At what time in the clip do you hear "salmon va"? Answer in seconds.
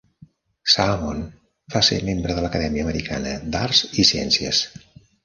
0.75-1.81